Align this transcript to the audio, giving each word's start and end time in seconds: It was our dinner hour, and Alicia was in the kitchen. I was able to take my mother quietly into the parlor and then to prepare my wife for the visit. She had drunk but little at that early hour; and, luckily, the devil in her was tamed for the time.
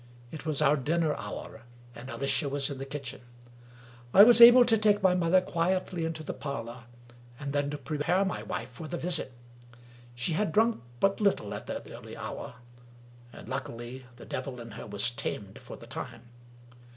It 0.31 0.47
was 0.47 0.63
our 0.63 0.77
dinner 0.77 1.13
hour, 1.15 1.61
and 1.93 2.09
Alicia 2.09 2.49
was 2.49 2.71
in 2.71 2.79
the 2.79 2.87
kitchen. 2.87 3.21
I 4.15 4.23
was 4.23 4.41
able 4.41 4.65
to 4.65 4.75
take 4.75 5.03
my 5.03 5.13
mother 5.13 5.41
quietly 5.41 6.05
into 6.05 6.23
the 6.23 6.33
parlor 6.33 6.85
and 7.39 7.53
then 7.53 7.69
to 7.69 7.77
prepare 7.77 8.25
my 8.25 8.41
wife 8.41 8.69
for 8.71 8.87
the 8.87 8.97
visit. 8.97 9.31
She 10.15 10.33
had 10.33 10.53
drunk 10.53 10.81
but 10.99 11.21
little 11.21 11.53
at 11.53 11.67
that 11.67 11.87
early 11.87 12.17
hour; 12.17 12.55
and, 13.31 13.47
luckily, 13.47 14.07
the 14.15 14.25
devil 14.25 14.59
in 14.59 14.71
her 14.71 14.87
was 14.87 15.11
tamed 15.11 15.59
for 15.59 15.77
the 15.77 15.85
time. 15.85 16.23